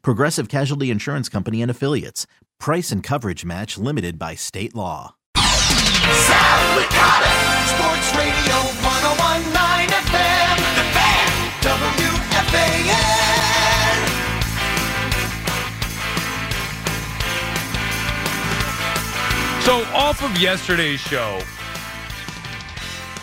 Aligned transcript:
Progressive 0.00 0.48
Casualty 0.48 0.90
Insurance 0.90 1.28
Company 1.28 1.60
and 1.60 1.70
Affiliates. 1.70 2.26
Price 2.58 2.90
and 2.90 3.02
coverage 3.02 3.44
match 3.44 3.76
limited 3.76 4.18
by 4.18 4.34
state 4.34 4.74
law. 4.74 5.16
Sal 5.36 6.78
Licata, 6.78 7.32
Sports 7.68 8.14
Radio 8.16 8.56
1019 8.82 9.88
FM, 9.88 10.56
The 10.76 10.86
Fan, 10.94 11.28
WFAN. 11.62 13.22
So, 19.62 19.84
off 19.94 20.22
of 20.24 20.36
yesterday's 20.38 21.00
show, 21.00 21.40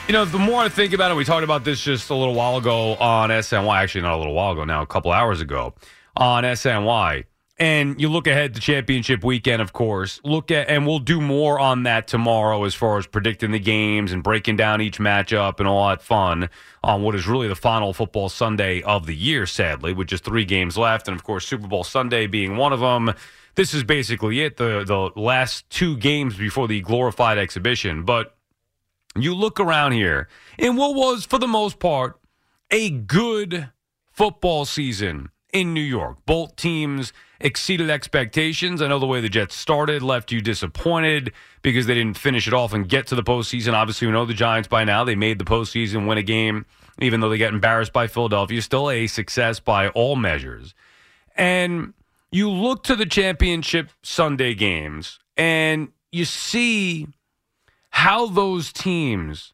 you 0.08 0.14
know, 0.14 0.26
the 0.26 0.40
more 0.40 0.62
I 0.62 0.70
think 0.70 0.94
about 0.94 1.12
it, 1.12 1.16
we 1.16 1.24
talked 1.26 1.44
about 1.44 1.64
this 1.64 1.82
just 1.82 2.10
a 2.10 2.16
little 2.16 2.34
while 2.34 2.58
ago 2.58 2.96
on 2.96 3.30
SNY. 3.30 3.76
Actually, 3.78 4.02
not 4.02 4.16
a 4.16 4.18
little 4.18 4.34
while 4.34 4.54
ago 4.54 4.64
now, 4.64 4.82
a 4.82 4.88
couple 4.88 5.12
hours 5.12 5.42
ago 5.42 5.74
on 6.20 6.44
SNY. 6.44 7.24
And 7.58 8.00
you 8.00 8.08
look 8.08 8.28
ahead 8.28 8.54
to 8.54 8.62
championship 8.62 9.22
weekend, 9.22 9.62
of 9.62 9.74
course. 9.74 10.22
Look 10.24 10.50
at, 10.50 10.70
and 10.70 10.88
we'll 10.88 11.00
do 11.00 11.20
more 11.20 11.60
on 11.60 11.84
that 11.84 12.08
tomorrow 12.08 12.64
as 12.64 12.74
far 12.74 12.98
as 12.98 13.06
predicting 13.06 13.52
the 13.52 13.60
games 13.60 14.14
and 14.14 14.24
breaking 14.24 14.56
down 14.56 14.80
each 14.80 14.98
matchup 14.98 15.60
and 15.60 15.68
all 15.68 15.90
that 15.90 16.02
fun 16.02 16.50
on 16.84 17.02
what 17.02 17.16
is 17.16 17.28
really 17.28 17.50
the 17.50 17.56
final 17.56 17.92
football 17.92 18.30
Sunday 18.30 18.82
of 18.84 19.08
the 19.08 19.16
year, 19.16 19.46
sadly, 19.46 19.92
with 19.92 20.08
just 20.08 20.24
three 20.24 20.46
games 20.46 20.78
left. 20.78 21.10
And 21.10 21.16
of 21.16 21.26
course, 21.26 21.46
Super 21.46 21.68
Bowl 21.68 21.84
Sunday 21.84 22.28
being 22.28 22.56
one 22.56 22.72
of 22.72 22.80
them. 22.80 23.14
This 23.56 23.74
is 23.74 23.84
basically 23.84 24.42
it 24.42 24.56
the, 24.56 24.86
the 24.86 25.20
last 25.20 25.70
two 25.70 25.98
games 25.98 26.38
before 26.38 26.70
the 26.70 26.80
glorified 26.80 27.38
exhibition. 27.38 28.04
But 28.04 28.38
you 29.18 29.36
look 29.36 29.60
around 29.60 29.94
here 29.94 30.30
in 30.58 30.78
what 30.78 30.96
was, 30.96 31.26
for 31.26 31.40
the 31.40 31.48
most 31.48 31.78
part, 31.80 32.22
a 32.72 32.90
good 32.90 33.70
football 34.14 34.64
season 34.64 35.30
in 35.54 35.74
New 35.74 35.82
York. 35.82 36.18
Both 36.26 36.56
teams 36.56 37.14
exceeded 37.40 37.90
expectations. 37.90 38.82
I 38.82 38.88
know 38.88 39.00
the 39.00 39.06
way 39.06 39.22
the 39.22 39.30
Jets 39.30 39.56
started 39.56 40.02
left 40.02 40.32
you 40.32 40.42
disappointed 40.42 41.32
because 41.62 41.86
they 41.86 41.94
didn't 41.94 42.18
finish 42.18 42.48
it 42.48 42.54
off 42.54 42.74
and 42.74 42.88
get 42.88 43.08
to 43.08 43.16
the 43.16 43.24
postseason. 43.24 43.74
Obviously, 43.74 44.08
we 44.08 44.14
know 44.14 44.26
the 44.26 44.34
Giants 44.34 44.68
by 44.68 44.84
now. 44.84 45.04
They 45.04 45.16
made 45.16 45.40
the 45.40 45.46
postseason, 45.46 46.08
win 46.08 46.18
a 46.18 46.24
game, 46.24 46.66
even 47.00 47.20
though 47.20 47.30
they 47.30 47.38
got 47.38 47.54
embarrassed 47.54 47.94
by 47.94 48.08
Philadelphia. 48.08 48.62
Still 48.62 48.90
a 48.90 49.08
success 49.08 49.60
by 49.60 49.90
all 49.90 50.16
measures. 50.16 50.74
And 51.36 51.94
you 52.32 52.50
look 52.50 52.84
to 52.84 52.96
the 52.96 53.06
championship 53.06 53.90
Sunday 54.04 54.54
games 54.54 55.20
and 55.38 55.90
you 56.12 56.26
see 56.26 57.08
how 57.92 58.28
those 58.28 58.72
teams 58.72 59.54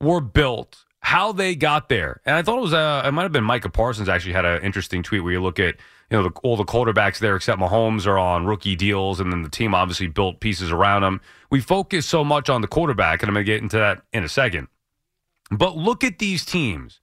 were 0.00 0.20
built, 0.20 0.84
how 1.08 1.32
they 1.32 1.54
got 1.54 1.88
there. 1.88 2.20
And 2.26 2.36
I 2.36 2.42
thought 2.42 2.58
it 2.58 2.60
was, 2.60 2.74
uh, 2.74 3.02
it 3.06 3.12
might 3.12 3.22
have 3.22 3.32
been 3.32 3.42
Micah 3.42 3.70
Parsons 3.70 4.10
actually 4.10 4.34
had 4.34 4.44
an 4.44 4.62
interesting 4.62 5.02
tweet 5.02 5.24
where 5.24 5.32
you 5.32 5.40
look 5.40 5.58
at, 5.58 5.76
you 6.10 6.18
know, 6.18 6.24
the, 6.24 6.30
all 6.42 6.54
the 6.54 6.66
quarterbacks 6.66 7.18
there 7.18 7.34
except 7.34 7.58
Mahomes 7.58 8.06
are 8.06 8.18
on 8.18 8.44
rookie 8.44 8.76
deals, 8.76 9.18
and 9.18 9.32
then 9.32 9.42
the 9.42 9.48
team 9.48 9.74
obviously 9.74 10.06
built 10.06 10.38
pieces 10.38 10.70
around 10.70 11.00
them. 11.00 11.22
We 11.48 11.62
focus 11.62 12.04
so 12.04 12.24
much 12.24 12.50
on 12.50 12.60
the 12.60 12.68
quarterback, 12.68 13.22
and 13.22 13.30
I'm 13.30 13.34
going 13.34 13.46
to 13.46 13.50
get 13.50 13.62
into 13.62 13.78
that 13.78 14.02
in 14.12 14.22
a 14.22 14.28
second. 14.28 14.68
But 15.50 15.78
look 15.78 16.04
at 16.04 16.18
these 16.18 16.44
teams 16.44 17.00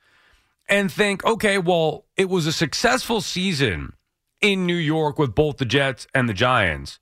and 0.69 0.91
think, 0.91 1.25
okay, 1.25 1.57
well, 1.57 2.05
it 2.15 2.29
was 2.29 2.45
a 2.45 2.53
successful 2.53 3.21
season 3.21 3.93
in 4.39 4.67
New 4.67 4.75
York 4.75 5.17
with 5.17 5.33
both 5.33 5.57
the 5.57 5.65
Jets 5.65 6.05
and 6.13 6.29
the 6.29 6.33
Giants, 6.35 6.99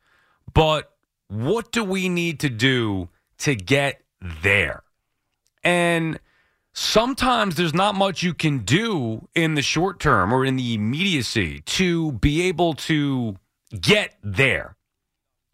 but 0.53 0.93
what 1.27 1.73
do 1.73 1.83
we 1.83 2.07
need 2.07 2.39
to 2.39 2.49
do 2.49 3.09
to 3.39 3.55
get 3.55 4.01
there? 4.21 4.83
And 5.65 6.17
sometimes 6.73 7.55
there's 7.55 7.73
not 7.73 7.95
much 7.95 8.23
you 8.23 8.33
can 8.33 8.59
do 8.59 9.27
in 9.35 9.53
the 9.53 9.61
short 9.61 9.99
term 9.99 10.33
or 10.33 10.43
in 10.43 10.55
the 10.55 10.73
immediacy 10.73 11.61
to 11.61 12.13
be 12.13 12.41
able 12.43 12.73
to 12.73 13.37
get 13.79 14.15
there. 14.23 14.75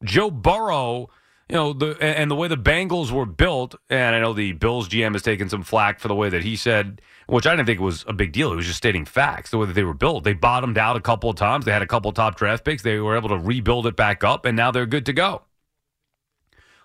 Joe 0.03 0.31
Burrow, 0.31 1.09
you 1.49 1.55
know, 1.55 1.73
the 1.73 1.97
and 2.01 2.31
the 2.31 2.35
way 2.35 2.47
the 2.47 2.55
Bengals 2.55 3.11
were 3.11 3.25
built, 3.25 3.75
and 3.89 4.15
I 4.15 4.19
know 4.19 4.33
the 4.33 4.53
Bills 4.53 4.87
GM 4.87 5.13
has 5.13 5.21
taken 5.21 5.49
some 5.49 5.63
flack 5.63 5.99
for 5.99 6.07
the 6.07 6.15
way 6.15 6.29
that 6.29 6.43
he 6.43 6.55
said, 6.55 7.01
which 7.27 7.45
I 7.45 7.51
didn't 7.51 7.65
think 7.65 7.81
was 7.81 8.05
a 8.07 8.13
big 8.13 8.31
deal. 8.31 8.51
He 8.51 8.55
was 8.55 8.65
just 8.65 8.77
stating 8.77 9.05
facts. 9.05 9.49
The 9.49 9.57
way 9.57 9.65
that 9.65 9.73
they 9.73 9.83
were 9.83 9.93
built, 9.93 10.23
they 10.23 10.33
bottomed 10.33 10.77
out 10.77 10.95
a 10.95 11.01
couple 11.01 11.29
of 11.29 11.35
times. 11.35 11.65
They 11.65 11.71
had 11.71 11.81
a 11.81 11.87
couple 11.87 12.11
top 12.13 12.37
draft 12.37 12.63
picks. 12.63 12.83
They 12.83 12.99
were 12.99 13.17
able 13.17 13.29
to 13.29 13.37
rebuild 13.37 13.87
it 13.87 13.95
back 13.95 14.23
up, 14.23 14.45
and 14.45 14.55
now 14.55 14.71
they're 14.71 14.85
good 14.85 15.05
to 15.07 15.13
go. 15.13 15.41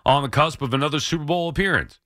On 0.05 0.21
the 0.21 0.29
cusp 0.29 0.61
of 0.61 0.73
another 0.73 0.99
Super 0.99 1.23
Bowl 1.23 1.47
appearance. 1.47 1.99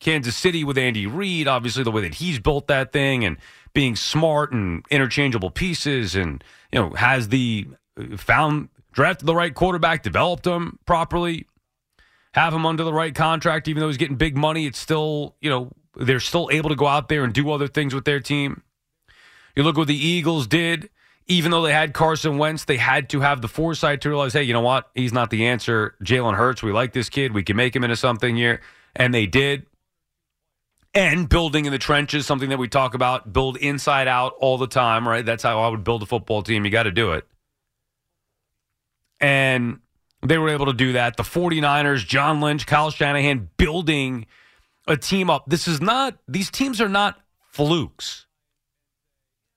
Kansas 0.00 0.36
City 0.36 0.64
with 0.64 0.78
Andy 0.78 1.06
Reid, 1.06 1.48
obviously 1.48 1.82
the 1.82 1.90
way 1.90 2.02
that 2.02 2.14
he's 2.14 2.38
built 2.38 2.68
that 2.68 2.92
thing 2.92 3.24
and 3.24 3.36
being 3.74 3.96
smart 3.96 4.52
and 4.52 4.84
interchangeable 4.90 5.50
pieces 5.50 6.14
and 6.14 6.42
you 6.72 6.78
know 6.78 6.90
has 6.90 7.28
the 7.28 7.66
uh, 7.98 8.16
found 8.16 8.68
drafted 8.92 9.26
the 9.26 9.34
right 9.34 9.54
quarterback, 9.54 10.02
developed 10.02 10.46
him 10.46 10.78
properly, 10.86 11.46
have 12.32 12.52
him 12.52 12.66
under 12.66 12.84
the 12.84 12.92
right 12.92 13.14
contract 13.14 13.68
even 13.68 13.80
though 13.80 13.88
he's 13.88 13.96
getting 13.96 14.16
big 14.16 14.36
money, 14.36 14.66
it's 14.66 14.78
still, 14.78 15.36
you 15.40 15.50
know, 15.50 15.70
they're 15.96 16.20
still 16.20 16.48
able 16.52 16.68
to 16.70 16.76
go 16.76 16.86
out 16.86 17.08
there 17.08 17.24
and 17.24 17.32
do 17.32 17.50
other 17.50 17.68
things 17.68 17.94
with 17.94 18.04
their 18.04 18.20
team. 18.20 18.62
You 19.56 19.64
look 19.64 19.76
what 19.76 19.88
the 19.88 19.96
Eagles 19.96 20.46
did, 20.46 20.90
even 21.26 21.50
though 21.50 21.62
they 21.62 21.72
had 21.72 21.92
Carson 21.92 22.38
Wentz, 22.38 22.64
they 22.64 22.76
had 22.76 23.08
to 23.10 23.20
have 23.20 23.42
the 23.42 23.48
foresight 23.48 24.00
to 24.02 24.08
realize, 24.08 24.32
hey, 24.32 24.44
you 24.44 24.52
know 24.52 24.60
what? 24.60 24.90
He's 24.94 25.12
not 25.12 25.30
the 25.30 25.46
answer. 25.46 25.94
Jalen 26.02 26.34
Hurts, 26.34 26.62
we 26.62 26.72
like 26.72 26.92
this 26.92 27.08
kid. 27.08 27.34
We 27.34 27.42
can 27.42 27.56
make 27.56 27.74
him 27.74 27.84
into 27.84 27.96
something 27.96 28.36
here. 28.36 28.60
And 28.96 29.12
they 29.12 29.26
did 29.26 29.66
and 30.94 31.28
building 31.28 31.66
in 31.66 31.72
the 31.72 31.78
trenches, 31.78 32.26
something 32.26 32.48
that 32.50 32.58
we 32.58 32.68
talk 32.68 32.94
about, 32.94 33.32
build 33.32 33.56
inside 33.56 34.08
out 34.08 34.34
all 34.38 34.58
the 34.58 34.66
time, 34.66 35.06
right? 35.06 35.24
That's 35.24 35.42
how 35.42 35.60
I 35.60 35.68
would 35.68 35.84
build 35.84 36.02
a 36.02 36.06
football 36.06 36.42
team. 36.42 36.64
You 36.64 36.70
got 36.70 36.84
to 36.84 36.90
do 36.90 37.12
it. 37.12 37.26
And 39.20 39.80
they 40.26 40.38
were 40.38 40.48
able 40.48 40.66
to 40.66 40.72
do 40.72 40.92
that. 40.92 41.16
The 41.16 41.22
49ers, 41.22 42.06
John 42.06 42.40
Lynch, 42.40 42.66
Kyle 42.66 42.90
Shanahan 42.90 43.50
building 43.56 44.26
a 44.86 44.96
team 44.96 45.30
up. 45.30 45.44
This 45.46 45.68
is 45.68 45.80
not, 45.80 46.18
these 46.26 46.50
teams 46.50 46.80
are 46.80 46.88
not 46.88 47.20
flukes. 47.52 48.26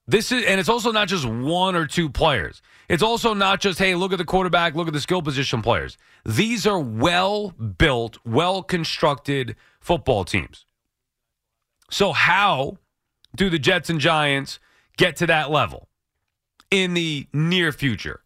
This 0.08 0.32
is, 0.32 0.44
and 0.46 0.60
it's 0.60 0.70
also 0.70 0.92
not 0.92 1.08
just 1.08 1.26
one 1.26 1.76
or 1.76 1.86
two 1.86 2.10
players. 2.10 2.62
It's 2.90 3.04
also 3.04 3.34
not 3.34 3.62
just, 3.62 3.80
hey, 3.80 3.96
look 3.96 4.12
at 4.12 4.18
the 4.18 4.26
quarterback, 4.26 4.76
look 4.76 4.88
at 4.88 4.94
the 4.94 5.00
skill 5.00 5.22
position 5.22 5.62
players. 5.62 5.98
These 6.26 6.68
are 6.68 6.80
well 6.80 7.52
built, 7.52 8.18
well 8.26 8.62
constructed 8.62 9.56
football 9.80 10.26
teams. 10.26 10.66
So, 11.92 12.14
how 12.14 12.78
do 13.36 13.50
the 13.50 13.60
Jets 13.60 13.90
and 13.90 14.00
Giants 14.00 14.60
get 14.98 15.18
to 15.18 15.28
that 15.28 15.52
level 15.52 15.88
in 16.72 16.94
the 16.94 17.28
near 17.34 17.72
future? 17.72 18.22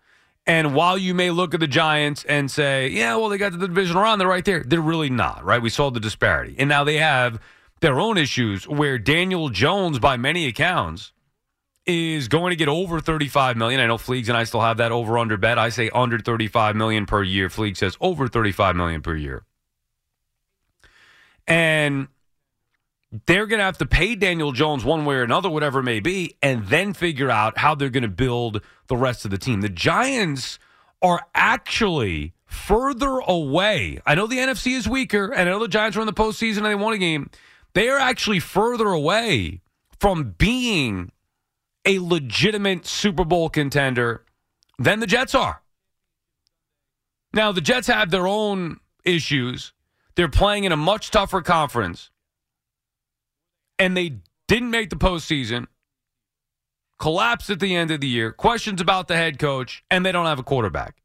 And 0.48 0.76
while 0.76 0.98
you 0.98 1.16
may 1.16 1.32
look 1.32 1.56
at 1.56 1.60
the 1.60 1.68
Giants 1.68 2.24
and 2.26 2.50
say, 2.50 2.88
yeah, 2.90 3.16
well, 3.16 3.30
they 3.30 3.40
got 3.40 3.52
the 3.52 3.68
divisional 3.68 4.04
round, 4.04 4.22
they're 4.22 4.28
right 4.28 4.46
there. 4.46 4.64
They're 4.64 4.80
really 4.80 5.10
not, 5.10 5.44
right? 5.44 5.62
We 5.62 5.72
saw 5.72 5.90
the 5.90 6.00
disparity. 6.00 6.56
And 6.60 6.70
now 6.70 6.84
they 6.84 6.98
have 6.98 7.42
their 7.80 8.00
own 8.00 8.18
issues 8.18 8.68
where 8.68 9.00
Daniel 9.00 9.50
Jones, 9.50 9.98
by 9.98 10.18
many 10.18 10.46
accounts, 10.46 11.12
is 11.88 12.28
going 12.28 12.52
to 12.52 12.56
get 12.56 12.68
over 12.68 13.00
35 13.00 13.58
million. 13.58 13.80
I 13.80 13.88
know 13.88 13.98
Fleegs 13.98 14.28
and 14.28 14.38
I 14.38 14.44
still 14.44 14.62
have 14.62 14.78
that 14.78 14.92
over 14.92 15.18
under 15.18 15.38
bet. 15.38 15.58
I 15.58 15.70
say 15.70 15.90
under 15.90 16.20
35 16.20 16.76
million 16.76 17.08
per 17.08 17.24
year. 17.24 17.50
Fleegs 17.50 17.78
says 17.78 17.98
over 18.00 18.28
35 18.28 18.76
million 18.76 19.02
per 19.02 19.16
year. 19.16 19.44
And 21.48 22.08
they're 23.26 23.46
going 23.46 23.60
to 23.60 23.66
have 23.66 23.78
to 23.80 23.86
pay 23.86 24.16
Daniel 24.16 24.52
Jones 24.52 24.84
one 24.84 25.06
way 25.06 25.16
or 25.16 25.24
another, 25.24 25.50
whatever 25.50 25.80
it 25.80 25.84
may 25.84 26.00
be, 26.00 26.36
and 26.42 26.66
then 26.68 26.94
figure 26.94 27.30
out 27.30 27.58
how 27.58 27.76
they're 27.76 27.90
going 27.90 28.04
to 28.04 28.10
build 28.10 28.62
the 28.88 28.98
rest 28.98 29.26
of 29.26 29.32
the 29.32 29.38
team. 29.38 29.62
The 29.62 29.70
Giants 29.70 30.60
are 31.02 31.26
actually 31.34 32.34
further 32.46 33.20
away. 33.20 34.00
I 34.06 34.16
know 34.16 34.28
the 34.28 34.38
NFC 34.38 34.76
is 34.76 34.88
weaker, 34.88 35.32
and 35.32 35.48
I 35.48 35.52
know 35.52 35.60
the 35.60 35.68
Giants 35.68 35.98
are 35.98 36.02
in 36.02 36.08
the 36.08 36.14
postseason 36.14 36.58
and 36.58 36.66
they 36.68 36.76
won 36.76 36.94
a 36.94 36.98
game. 36.98 37.30
They 37.74 37.90
are 37.90 38.00
actually 38.00 38.40
further 38.40 38.88
away 38.88 39.62
from 40.00 40.36
being 40.38 41.12
a 41.86 42.00
legitimate 42.00 42.86
Super 42.86 43.26
Bowl 43.26 43.50
contender 43.50 44.24
than 44.80 45.00
the 45.00 45.08
Jets 45.08 45.36
are. 45.36 45.62
Now, 47.34 47.52
the 47.52 47.62
Jets 47.62 47.88
have 47.88 48.12
their 48.12 48.28
own 48.28 48.80
issues. 49.04 49.74
They're 50.16 50.30
playing 50.30 50.64
in 50.64 50.72
a 50.72 50.78
much 50.78 51.12
tougher 51.12 51.42
conference, 51.42 52.10
and 53.80 53.96
they 53.96 54.18
didn't 54.48 54.72
make 54.72 54.90
the 54.90 54.96
postseason, 54.96 55.68
collapsed 57.00 57.50
at 57.50 57.60
the 57.60 57.76
end 57.76 57.92
of 57.92 58.02
the 58.02 58.08
year, 58.08 58.32
questions 58.32 58.82
about 58.82 59.08
the 59.08 59.16
head 59.16 59.40
coach, 59.40 59.84
and 59.90 60.06
they 60.06 60.12
don't 60.12 60.26
have 60.26 60.40
a 60.40 60.44
quarterback. 60.44 61.02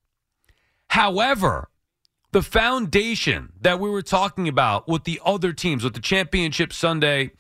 However, 0.89 1.69
the 2.33 2.43
foundation 2.43 3.53
that 3.61 3.81
we 3.81 3.91
were 3.91 4.03
talking 4.03 4.49
about 4.49 4.89
with 4.89 5.05
the 5.05 5.21
other 5.25 5.53
teams, 5.53 5.83
with 5.83 5.95
the 5.95 6.01
championship 6.01 6.73
Sunday 6.73 7.33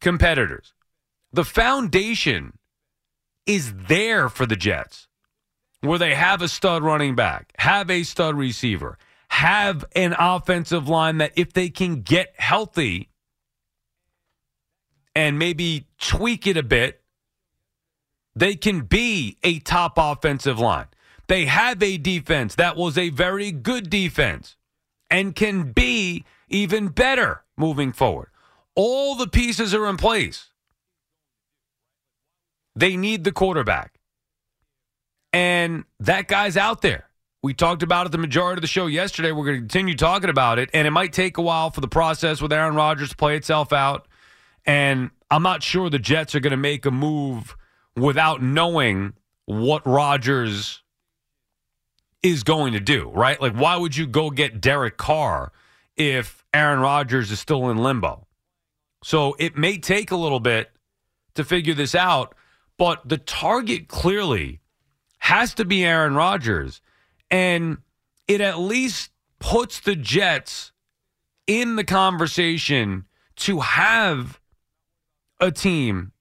competitors, 0.00 0.72
the 1.32 1.44
foundation 1.44 2.58
is 3.44 3.72
there 3.88 4.28
for 4.28 4.46
the 4.46 4.56
Jets, 4.56 5.08
where 5.80 5.98
they 5.98 6.14
have 6.14 6.42
a 6.42 6.48
stud 6.48 6.82
running 6.82 7.14
back, 7.14 7.52
have 7.58 7.90
a 7.90 8.02
stud 8.02 8.36
receiver, 8.36 8.98
have 9.28 9.84
an 9.94 10.14
offensive 10.18 10.88
line 10.88 11.18
that 11.18 11.32
if 11.36 11.52
they 11.52 11.68
can 11.68 12.02
get 12.02 12.34
healthy 12.38 13.10
and 15.16 15.38
maybe 15.38 15.86
tweak 15.98 16.46
it 16.46 16.58
a 16.58 16.62
bit, 16.62 17.00
they 18.36 18.54
can 18.54 18.82
be 18.82 19.38
a 19.42 19.58
top 19.60 19.94
offensive 19.96 20.58
line. 20.58 20.88
They 21.26 21.46
have 21.46 21.82
a 21.82 21.96
defense 21.96 22.54
that 22.56 22.76
was 22.76 22.98
a 22.98 23.08
very 23.08 23.50
good 23.50 23.88
defense 23.88 24.56
and 25.10 25.34
can 25.34 25.72
be 25.72 26.26
even 26.48 26.88
better 26.88 27.42
moving 27.56 27.92
forward. 27.92 28.28
All 28.74 29.14
the 29.14 29.26
pieces 29.26 29.74
are 29.74 29.88
in 29.88 29.96
place. 29.96 30.50
They 32.76 32.94
need 32.94 33.24
the 33.24 33.32
quarterback. 33.32 33.98
And 35.32 35.84
that 35.98 36.28
guy's 36.28 36.58
out 36.58 36.82
there. 36.82 37.08
We 37.42 37.54
talked 37.54 37.82
about 37.82 38.04
it 38.04 38.12
the 38.12 38.18
majority 38.18 38.58
of 38.58 38.62
the 38.62 38.68
show 38.68 38.86
yesterday. 38.86 39.32
We're 39.32 39.46
going 39.46 39.56
to 39.56 39.60
continue 39.60 39.94
talking 39.94 40.28
about 40.28 40.58
it. 40.58 40.68
And 40.74 40.86
it 40.86 40.90
might 40.90 41.14
take 41.14 41.38
a 41.38 41.42
while 41.42 41.70
for 41.70 41.80
the 41.80 41.88
process 41.88 42.42
with 42.42 42.52
Aaron 42.52 42.74
Rodgers 42.74 43.10
to 43.10 43.16
play 43.16 43.34
itself 43.36 43.72
out. 43.72 44.06
And 44.66 45.10
I'm 45.30 45.42
not 45.42 45.62
sure 45.62 45.88
the 45.88 45.98
Jets 45.98 46.34
are 46.34 46.40
going 46.40 46.50
to 46.50 46.56
make 46.56 46.86
a 46.86 46.90
move 46.90 47.56
without 47.94 48.42
knowing 48.42 49.14
what 49.46 49.86
Rodgers 49.86 50.82
is 52.22 52.42
going 52.42 52.72
to 52.72 52.80
do, 52.80 53.10
right? 53.10 53.40
Like, 53.40 53.54
why 53.54 53.76
would 53.76 53.96
you 53.96 54.06
go 54.06 54.30
get 54.30 54.60
Derek 54.60 54.96
Carr 54.96 55.52
if 55.96 56.44
Aaron 56.52 56.80
Rodgers 56.80 57.30
is 57.30 57.38
still 57.38 57.70
in 57.70 57.78
limbo? 57.78 58.26
So 59.02 59.36
it 59.38 59.56
may 59.56 59.78
take 59.78 60.10
a 60.10 60.16
little 60.16 60.40
bit 60.40 60.70
to 61.34 61.44
figure 61.44 61.74
this 61.74 61.94
out, 61.94 62.34
but 62.76 63.08
the 63.08 63.18
target 63.18 63.88
clearly 63.88 64.60
has 65.18 65.54
to 65.54 65.64
be 65.64 65.84
Aaron 65.84 66.14
Rodgers. 66.14 66.80
And 67.30 67.78
it 68.26 68.40
at 68.40 68.58
least 68.58 69.10
puts 69.38 69.80
the 69.80 69.96
Jets 69.96 70.72
in 71.46 71.76
the 71.76 71.84
conversation 71.84 73.04
to 73.36 73.60
have 73.60 74.40
a 75.40 75.50
team 75.50 76.12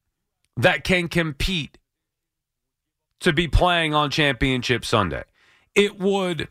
that 0.58 0.84
can 0.84 1.08
compete 1.08 1.78
to 3.20 3.34
be 3.34 3.48
playing 3.48 3.94
on 3.94 4.10
championship 4.10 4.86
Sunday. 4.86 5.24
It 5.74 6.00
would, 6.00 6.48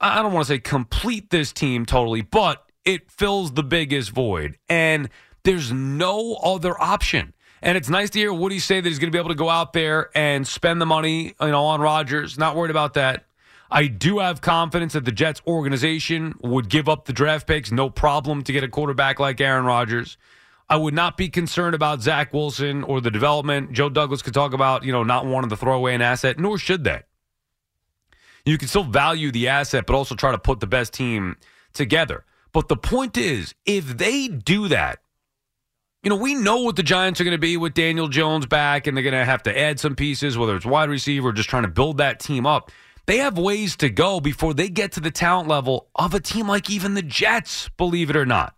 I 0.00 0.22
don't 0.22 0.32
want 0.32 0.46
to 0.46 0.54
say 0.54 0.58
complete 0.58 1.30
this 1.30 1.52
team 1.52 1.86
totally, 1.86 2.22
but 2.22 2.64
it 2.84 3.10
fills 3.10 3.52
the 3.52 3.62
biggest 3.62 4.10
void. 4.10 4.58
And 4.68 5.08
there's 5.44 5.72
no 5.72 6.34
other 6.42 6.80
option. 6.80 7.34
And 7.62 7.76
it's 7.76 7.88
nice 7.88 8.10
to 8.10 8.18
hear 8.18 8.32
Woody 8.32 8.58
say 8.58 8.80
that 8.80 8.88
he's 8.88 8.98
going 8.98 9.10
to 9.10 9.16
be 9.16 9.18
able 9.18 9.30
to 9.30 9.34
go 9.34 9.48
out 9.48 9.72
there 9.72 10.10
and 10.14 10.46
spend 10.46 10.80
the 10.80 10.86
money, 10.86 11.34
you 11.40 11.48
know, 11.48 11.64
on 11.64 11.80
Rodgers. 11.80 12.38
Not 12.38 12.54
worried 12.54 12.70
about 12.70 12.94
that. 12.94 13.26
I 13.70 13.88
do 13.88 14.20
have 14.20 14.40
confidence 14.40 14.92
that 14.92 15.04
the 15.04 15.12
Jets 15.12 15.42
organization 15.46 16.34
would 16.40 16.68
give 16.68 16.88
up 16.88 17.06
the 17.06 17.12
draft 17.12 17.46
picks, 17.46 17.72
no 17.72 17.90
problem, 17.90 18.42
to 18.44 18.52
get 18.52 18.62
a 18.62 18.68
quarterback 18.68 19.18
like 19.18 19.40
Aaron 19.40 19.64
Rodgers. 19.64 20.16
I 20.68 20.76
would 20.76 20.94
not 20.94 21.16
be 21.16 21.28
concerned 21.28 21.74
about 21.74 22.02
Zach 22.02 22.32
Wilson 22.32 22.82
or 22.82 23.00
the 23.00 23.10
development. 23.10 23.72
Joe 23.72 23.88
Douglas 23.88 24.22
could 24.22 24.34
talk 24.34 24.52
about, 24.52 24.84
you 24.84 24.90
know, 24.90 25.04
not 25.04 25.24
wanting 25.24 25.50
to 25.50 25.56
throw 25.56 25.76
away 25.76 25.94
an 25.94 26.02
asset, 26.02 26.38
nor 26.40 26.58
should 26.58 26.82
they. 26.82 27.02
You 28.44 28.58
can 28.58 28.68
still 28.68 28.84
value 28.84 29.30
the 29.30 29.48
asset, 29.48 29.86
but 29.86 29.94
also 29.94 30.14
try 30.14 30.32
to 30.32 30.38
put 30.38 30.60
the 30.60 30.66
best 30.66 30.92
team 30.92 31.36
together. 31.72 32.24
But 32.52 32.68
the 32.68 32.76
point 32.76 33.16
is, 33.16 33.54
if 33.64 33.96
they 33.98 34.28
do 34.28 34.68
that, 34.68 35.00
you 36.02 36.10
know, 36.10 36.16
we 36.16 36.34
know 36.34 36.62
what 36.62 36.76
the 36.76 36.82
Giants 36.82 37.20
are 37.20 37.24
going 37.24 37.32
to 37.32 37.38
be 37.38 37.56
with 37.56 37.74
Daniel 37.74 38.08
Jones 38.08 38.46
back, 38.46 38.86
and 38.86 38.96
they're 38.96 39.04
going 39.04 39.12
to 39.12 39.24
have 39.24 39.42
to 39.44 39.58
add 39.58 39.78
some 39.78 39.94
pieces, 39.94 40.38
whether 40.38 40.56
it's 40.56 40.66
wide 40.66 40.88
receiver 40.88 41.28
or 41.28 41.32
just 41.32 41.48
trying 41.48 41.64
to 41.64 41.68
build 41.68 41.98
that 41.98 42.20
team 42.20 42.46
up. 42.46 42.70
They 43.06 43.18
have 43.18 43.38
ways 43.38 43.76
to 43.76 43.88
go 43.88 44.18
before 44.18 44.52
they 44.52 44.68
get 44.68 44.92
to 44.92 45.00
the 45.00 45.12
talent 45.12 45.48
level 45.48 45.88
of 45.94 46.12
a 46.12 46.20
team 46.20 46.48
like 46.48 46.70
even 46.70 46.94
the 46.94 47.02
Jets, 47.02 47.68
believe 47.76 48.10
it 48.10 48.16
or 48.16 48.26
not. 48.26 48.55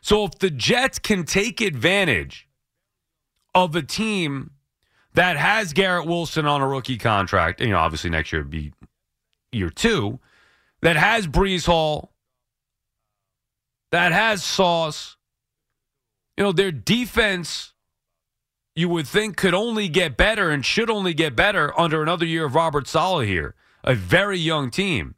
So 0.00 0.24
if 0.24 0.38
the 0.38 0.50
Jets 0.50 0.98
can 0.98 1.24
take 1.24 1.60
advantage 1.60 2.48
of 3.54 3.74
a 3.76 3.82
team 3.82 4.52
that 5.14 5.36
has 5.36 5.72
Garrett 5.72 6.06
Wilson 6.06 6.46
on 6.46 6.60
a 6.60 6.68
rookie 6.68 6.98
contract, 6.98 7.60
you 7.60 7.68
know, 7.68 7.78
obviously 7.78 8.10
next 8.10 8.32
year 8.32 8.42
would 8.42 8.50
be 8.50 8.72
year 9.52 9.70
two, 9.70 10.18
that 10.82 10.96
has 10.96 11.26
Breece 11.26 11.66
Hall, 11.66 12.12
that 13.90 14.12
has 14.12 14.42
Sauce, 14.42 15.16
you 16.36 16.44
know, 16.44 16.52
their 16.52 16.72
defense, 16.72 17.74
you 18.74 18.88
would 18.88 19.06
think 19.06 19.36
could 19.36 19.52
only 19.52 19.88
get 19.88 20.16
better 20.16 20.50
and 20.50 20.64
should 20.64 20.88
only 20.88 21.12
get 21.12 21.36
better 21.36 21.78
under 21.78 22.02
another 22.02 22.24
year 22.24 22.46
of 22.46 22.54
Robert 22.54 22.86
Saleh 22.86 23.26
here, 23.26 23.54
a 23.84 23.94
very 23.94 24.38
young 24.38 24.70
team. 24.70 25.16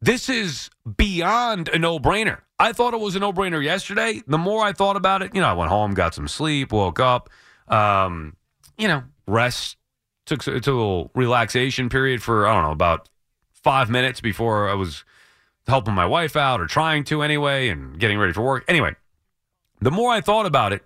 This 0.00 0.28
is 0.28 0.70
beyond 0.96 1.68
a 1.68 1.78
no 1.78 1.98
brainer. 1.98 2.40
I 2.58 2.72
thought 2.72 2.94
it 2.94 3.00
was 3.00 3.16
a 3.16 3.18
no 3.18 3.32
brainer 3.32 3.62
yesterday. 3.62 4.22
The 4.26 4.38
more 4.38 4.64
I 4.64 4.72
thought 4.72 4.96
about 4.96 5.22
it, 5.22 5.34
you 5.34 5.40
know, 5.40 5.48
I 5.48 5.52
went 5.52 5.70
home, 5.70 5.94
got 5.94 6.14
some 6.14 6.28
sleep, 6.28 6.72
woke 6.72 7.00
up, 7.00 7.30
um, 7.68 8.36
you 8.78 8.88
know, 8.88 9.04
rest, 9.26 9.76
took, 10.24 10.42
took 10.42 10.66
a 10.66 10.70
little 10.70 11.10
relaxation 11.14 11.88
period 11.88 12.22
for, 12.22 12.46
I 12.46 12.54
don't 12.54 12.64
know, 12.64 12.72
about 12.72 13.08
five 13.52 13.90
minutes 13.90 14.20
before 14.20 14.68
I 14.68 14.74
was 14.74 15.04
helping 15.66 15.94
my 15.94 16.06
wife 16.06 16.36
out 16.36 16.60
or 16.60 16.66
trying 16.66 17.04
to 17.04 17.22
anyway 17.22 17.68
and 17.68 17.98
getting 17.98 18.18
ready 18.18 18.32
for 18.32 18.42
work. 18.42 18.64
Anyway, 18.68 18.94
the 19.80 19.90
more 19.90 20.10
I 20.10 20.20
thought 20.20 20.46
about 20.46 20.72
it, 20.72 20.84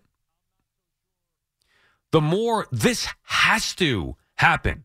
the 2.12 2.20
more 2.20 2.66
this 2.72 3.08
has 3.22 3.74
to 3.76 4.16
happen. 4.36 4.84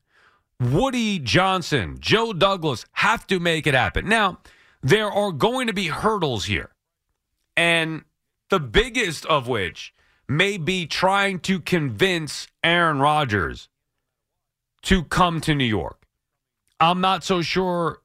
Woody 0.74 1.20
Johnson, 1.20 1.98
Joe 2.00 2.34
Douglas 2.34 2.86
have 2.94 3.28
to 3.28 3.40
make 3.40 3.68
it 3.68 3.74
happen. 3.74 4.08
Now, 4.08 4.40
there 4.82 5.12
are 5.12 5.32
going 5.32 5.68
to 5.68 5.74
be 5.74 5.88
hurdles 5.88 6.46
here. 6.46 6.72
And 7.56 8.04
the 8.50 8.60
biggest 8.60 9.26
of 9.26 9.48
which 9.48 9.94
may 10.28 10.58
be 10.58 10.86
trying 10.86 11.40
to 11.40 11.60
convince 11.60 12.48
Aaron 12.64 13.00
Rodgers 13.00 13.70
to 14.84 15.04
come 15.04 15.42
to 15.42 15.56
New 15.56 15.66
York. 15.66 16.06
I'm 16.80 17.02
not 17.02 17.24
so 17.24 17.42
sure 17.42 18.02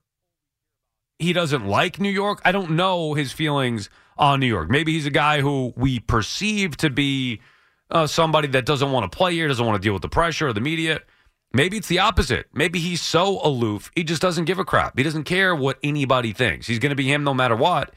he 1.18 1.32
doesn't 1.32 1.66
like 1.66 2.00
New 2.00 2.10
York. 2.10 2.40
I 2.44 2.52
don't 2.52 2.72
know 2.72 3.14
his 3.14 3.32
feelings 3.32 3.90
on 4.16 4.40
New 4.40 4.46
York. 4.46 4.70
Maybe 4.70 4.92
he's 4.92 5.06
a 5.06 5.10
guy 5.10 5.40
who 5.40 5.72
we 5.76 5.98
perceive 5.98 6.76
to 6.78 6.90
be 6.90 7.40
uh, 7.90 8.06
somebody 8.06 8.48
that 8.48 8.66
doesn't 8.66 8.92
want 8.92 9.10
to 9.10 9.16
play 9.16 9.32
here, 9.32 9.48
doesn't 9.48 9.64
want 9.64 9.80
to 9.80 9.86
deal 9.86 9.92
with 9.92 10.02
the 10.02 10.08
pressure 10.08 10.48
of 10.48 10.54
the 10.54 10.60
media. 10.60 11.00
Maybe 11.52 11.76
it's 11.76 11.88
the 11.88 11.98
opposite. 11.98 12.46
Maybe 12.52 12.78
he's 12.78 13.00
so 13.00 13.40
aloof, 13.44 13.90
he 13.94 14.04
just 14.04 14.22
doesn't 14.22 14.44
give 14.44 14.58
a 14.58 14.64
crap. 14.64 14.96
He 14.96 15.02
doesn't 15.02 15.24
care 15.24 15.54
what 15.54 15.78
anybody 15.82 16.32
thinks. 16.32 16.66
He's 16.66 16.78
going 16.78 16.90
to 16.90 16.96
be 16.96 17.10
him 17.10 17.24
no 17.24 17.34
matter 17.34 17.56
what. 17.56 17.92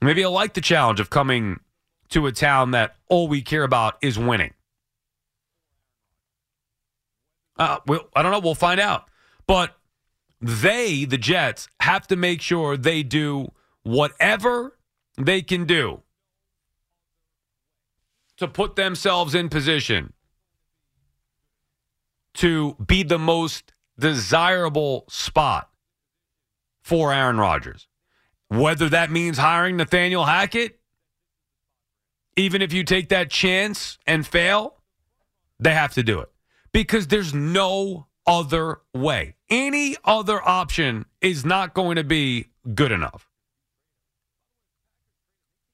Maybe 0.00 0.20
he'll 0.20 0.32
like 0.32 0.54
the 0.54 0.60
challenge 0.60 1.00
of 1.00 1.10
coming 1.10 1.60
to 2.10 2.26
a 2.26 2.32
town 2.32 2.72
that 2.72 2.96
all 3.08 3.28
we 3.28 3.42
care 3.42 3.64
about 3.64 3.96
is 4.02 4.18
winning. 4.18 4.54
Uh, 7.56 7.78
well, 7.86 8.08
I 8.14 8.22
don't 8.22 8.32
know. 8.32 8.40
We'll 8.40 8.54
find 8.54 8.80
out. 8.80 9.08
But 9.46 9.76
they, 10.40 11.04
the 11.04 11.18
Jets, 11.18 11.68
have 11.80 12.06
to 12.08 12.16
make 12.16 12.40
sure 12.40 12.76
they 12.76 13.02
do 13.02 13.52
whatever 13.82 14.76
they 15.16 15.42
can 15.42 15.64
do 15.64 16.02
to 18.36 18.48
put 18.48 18.76
themselves 18.76 19.34
in 19.34 19.48
position 19.48 20.12
to 22.42 22.74
be 22.84 23.04
the 23.04 23.20
most 23.20 23.72
desirable 23.96 25.04
spot 25.08 25.70
for 26.82 27.12
Aaron 27.12 27.38
Rodgers. 27.38 27.86
Whether 28.48 28.88
that 28.88 29.12
means 29.12 29.38
hiring 29.38 29.76
Nathaniel 29.76 30.24
Hackett, 30.24 30.80
even 32.34 32.60
if 32.60 32.72
you 32.72 32.82
take 32.82 33.10
that 33.10 33.30
chance 33.30 33.96
and 34.08 34.26
fail, 34.26 34.80
they 35.60 35.72
have 35.72 35.94
to 35.94 36.02
do 36.02 36.18
it 36.18 36.32
because 36.72 37.06
there's 37.06 37.32
no 37.32 38.08
other 38.26 38.80
way. 38.92 39.36
Any 39.48 39.94
other 40.04 40.42
option 40.42 41.06
is 41.20 41.44
not 41.44 41.74
going 41.74 41.94
to 41.94 42.04
be 42.04 42.48
good 42.74 42.90
enough. 42.90 43.28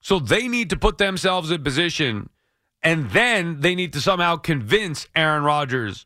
So 0.01 0.19
they 0.19 0.49
need 0.49 0.69
to 0.69 0.77
put 0.77 0.99
themselves 0.99 1.51
in 1.51 1.65
position 1.65 2.29
and 2.83 3.11
then 3.13 3.61
they 3.61 3.75
need 3.75 3.95
to 3.95 4.03
somehow 4.03 4.37
convince 4.37 5.09
Aaron 5.17 5.45
Rodgers 5.45 6.05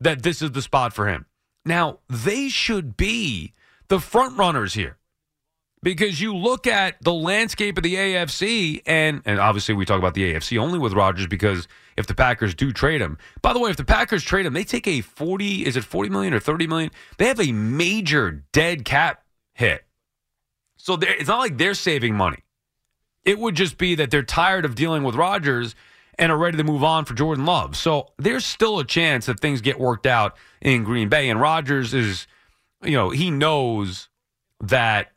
that 0.00 0.22
this 0.22 0.42
is 0.42 0.52
the 0.52 0.62
spot 0.62 0.92
for 0.92 1.08
him. 1.08 1.26
Now, 1.64 1.98
they 2.08 2.48
should 2.48 2.96
be 2.96 3.52
the 3.88 4.00
front 4.00 4.38
runners 4.38 4.74
here 4.74 4.96
because 5.82 6.20
you 6.20 6.34
look 6.34 6.66
at 6.66 7.02
the 7.02 7.12
landscape 7.12 7.76
of 7.76 7.82
the 7.82 7.94
AFC, 7.94 8.82
and 8.86 9.22
and 9.24 9.38
obviously 9.38 9.74
we 9.74 9.84
talk 9.84 9.98
about 9.98 10.14
the 10.14 10.34
AFC 10.34 10.58
only 10.58 10.78
with 10.78 10.92
Rodgers 10.92 11.26
because 11.26 11.68
if 11.96 12.06
the 12.06 12.14
Packers 12.14 12.54
do 12.54 12.72
trade 12.72 13.00
him, 13.00 13.18
by 13.42 13.52
the 13.52 13.58
way, 13.58 13.70
if 13.70 13.76
the 13.76 13.84
Packers 13.84 14.22
trade 14.22 14.46
him, 14.46 14.52
they 14.52 14.64
take 14.64 14.86
a 14.86 15.00
forty 15.00 15.66
is 15.66 15.76
it 15.76 15.84
forty 15.84 16.10
million 16.10 16.34
or 16.34 16.40
thirty 16.40 16.66
million? 16.66 16.90
They 17.18 17.26
have 17.26 17.40
a 17.40 17.52
major 17.52 18.44
dead 18.52 18.84
cap 18.84 19.24
hit, 19.54 19.84
so 20.76 20.98
it's 21.00 21.28
not 21.28 21.38
like 21.38 21.58
they're 21.58 21.74
saving 21.74 22.14
money. 22.14 22.44
It 23.24 23.38
would 23.38 23.54
just 23.54 23.76
be 23.76 23.94
that 23.96 24.10
they're 24.10 24.22
tired 24.22 24.64
of 24.64 24.74
dealing 24.74 25.02
with 25.02 25.14
Rodgers 25.14 25.74
and 26.20 26.30
are 26.30 26.36
ready 26.36 26.58
to 26.58 26.64
move 26.64 26.84
on 26.84 27.06
for 27.06 27.14
Jordan 27.14 27.46
Love. 27.46 27.74
So 27.76 28.10
there's 28.18 28.44
still 28.44 28.78
a 28.78 28.84
chance 28.84 29.24
that 29.24 29.40
things 29.40 29.62
get 29.62 29.80
worked 29.80 30.06
out 30.06 30.36
in 30.60 30.84
Green 30.84 31.08
Bay, 31.08 31.30
and 31.30 31.40
Rodgers 31.40 31.94
is, 31.94 32.26
you 32.84 32.92
know, 32.92 33.08
he 33.08 33.30
knows 33.30 34.10
that 34.62 35.12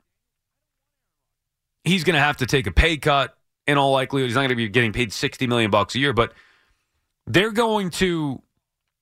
he's 1.83 2.05
going 2.05 2.13
to 2.13 2.21
have 2.21 2.37
to 2.37 2.45
take 2.45 2.67
a 2.67 2.71
pay 2.71 2.95
cut 2.95 3.37
in 3.67 3.77
all 3.77 3.91
likelihood. 3.91 4.29
He's 4.29 4.35
not 4.35 4.41
going 4.41 4.49
to 4.49 4.55
be 4.55 4.69
getting 4.69 4.93
paid 4.93 5.11
60 5.11 5.45
million 5.45 5.69
bucks 5.69 5.93
a 5.93 5.99
year, 5.99 6.13
but 6.13 6.33
they're 7.27 7.51
going 7.51 7.89
to 7.91 8.41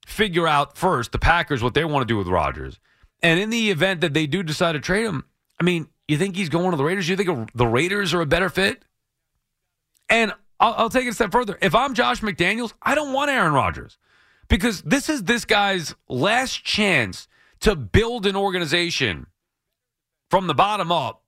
figure 0.07 0.47
out 0.47 0.75
first 0.75 1.11
the 1.11 1.19
Packers 1.19 1.61
what 1.61 1.75
they 1.75 1.85
want 1.85 2.01
to 2.01 2.11
do 2.11 2.17
with 2.17 2.27
Rodgers. 2.27 2.79
And 3.21 3.39
in 3.39 3.51
the 3.51 3.69
event 3.69 4.01
that 4.01 4.15
they 4.15 4.25
do 4.25 4.41
decide 4.41 4.71
to 4.71 4.79
trade 4.79 5.05
him, 5.05 5.23
I 5.59 5.63
mean, 5.63 5.87
you 6.07 6.17
think 6.17 6.35
he's 6.35 6.49
going 6.49 6.71
to 6.71 6.77
the 6.77 6.83
Raiders? 6.83 7.07
You 7.07 7.15
think 7.15 7.51
the 7.53 7.67
Raiders 7.67 8.11
are 8.15 8.21
a 8.21 8.25
better 8.25 8.49
fit? 8.49 8.83
And 10.09 10.33
I'll, 10.61 10.75
I'll 10.77 10.89
take 10.89 11.05
it 11.05 11.09
a 11.09 11.13
step 11.13 11.31
further. 11.31 11.57
If 11.61 11.73
I'm 11.73 11.95
Josh 11.95 12.21
McDaniels, 12.21 12.71
I 12.81 12.95
don't 12.95 13.11
want 13.11 13.31
Aaron 13.31 13.51
Rodgers 13.51 13.97
because 14.47 14.81
this 14.83 15.09
is 15.09 15.23
this 15.23 15.43
guy's 15.43 15.95
last 16.07 16.63
chance 16.63 17.27
to 17.61 17.75
build 17.75 18.27
an 18.27 18.35
organization 18.35 19.25
from 20.29 20.47
the 20.47 20.53
bottom 20.53 20.91
up 20.91 21.23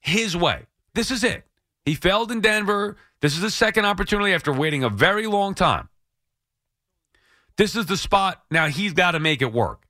his 0.00 0.36
way. 0.36 0.66
This 0.94 1.10
is 1.10 1.24
it. 1.24 1.44
He 1.84 1.94
failed 1.94 2.30
in 2.30 2.40
Denver. 2.40 2.96
This 3.22 3.34
is 3.34 3.40
the 3.40 3.50
second 3.50 3.86
opportunity 3.86 4.34
after 4.34 4.52
waiting 4.52 4.84
a 4.84 4.90
very 4.90 5.26
long 5.26 5.54
time. 5.54 5.88
This 7.56 7.74
is 7.74 7.86
the 7.86 7.96
spot. 7.96 8.42
Now 8.50 8.68
he's 8.68 8.92
got 8.92 9.12
to 9.12 9.20
make 9.20 9.42
it 9.42 9.52
work. 9.52 9.86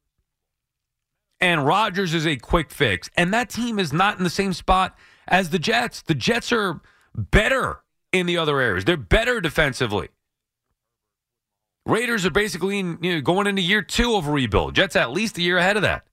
And 1.40 1.66
Rodgers 1.66 2.14
is 2.14 2.26
a 2.26 2.36
quick 2.36 2.70
fix. 2.70 3.08
And 3.16 3.34
that 3.34 3.50
team 3.50 3.78
is 3.78 3.92
not 3.92 4.18
in 4.18 4.24
the 4.24 4.30
same 4.30 4.52
spot 4.52 4.96
as 5.26 5.50
the 5.50 5.58
Jets. 5.58 6.02
The 6.02 6.14
Jets 6.14 6.52
are 6.52 6.80
better 7.16 7.80
in 8.12 8.26
the 8.26 8.38
other 8.38 8.60
areas, 8.60 8.84
they're 8.84 8.96
better 8.96 9.40
defensively. 9.40 10.08
Raiders 11.86 12.26
are 12.26 12.30
basically 12.30 12.78
in, 12.78 12.98
you 13.00 13.14
know, 13.14 13.20
going 13.20 13.46
into 13.46 13.62
year 13.62 13.82
two 13.82 14.14
of 14.14 14.26
a 14.26 14.30
rebuild. 14.30 14.74
Jets 14.74 14.96
at 14.96 15.10
least 15.10 15.38
a 15.38 15.42
year 15.42 15.58
ahead 15.58 15.76
of 15.76 15.82
that. 15.82 16.04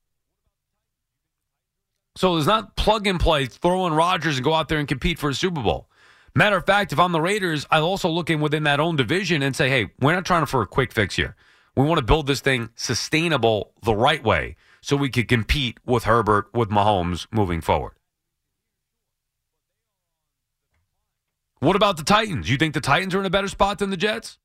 So 2.16 2.34
there's 2.34 2.46
not 2.46 2.74
plug 2.74 3.06
and 3.06 3.20
play, 3.20 3.46
throw 3.46 3.86
in 3.86 3.92
Rodgers 3.92 4.36
and 4.36 4.44
go 4.44 4.54
out 4.54 4.68
there 4.68 4.78
and 4.78 4.88
compete 4.88 5.18
for 5.18 5.30
a 5.30 5.34
Super 5.34 5.62
Bowl. 5.62 5.88
Matter 6.34 6.56
of 6.56 6.66
fact, 6.66 6.92
if 6.92 6.98
I'm 6.98 7.12
the 7.12 7.20
Raiders, 7.20 7.66
I 7.70 7.80
also 7.80 8.08
look 8.08 8.30
in 8.30 8.40
within 8.40 8.64
that 8.64 8.80
own 8.80 8.96
division 8.96 9.42
and 9.42 9.54
say, 9.54 9.68
hey, 9.68 9.90
we're 10.00 10.14
not 10.14 10.24
trying 10.24 10.46
for 10.46 10.62
a 10.62 10.66
quick 10.66 10.92
fix 10.92 11.16
here. 11.16 11.36
We 11.76 11.84
want 11.84 11.98
to 11.98 12.04
build 12.04 12.26
this 12.26 12.40
thing 12.40 12.70
sustainable 12.74 13.72
the 13.84 13.94
right 13.94 14.22
way 14.22 14.56
so 14.80 14.96
we 14.96 15.10
could 15.10 15.28
compete 15.28 15.78
with 15.86 16.04
Herbert, 16.04 16.48
with 16.52 16.70
Mahomes 16.70 17.26
moving 17.30 17.60
forward. 17.60 17.97
What 21.60 21.76
about 21.76 21.96
the 21.96 22.04
Titans? 22.04 22.48
You 22.48 22.56
think 22.56 22.74
the 22.74 22.80
Titans 22.80 23.14
are 23.14 23.20
in 23.20 23.26
a 23.26 23.30
better 23.30 23.48
spot 23.48 23.78
than 23.78 23.90
the 23.90 23.96
Jets? 23.96 24.38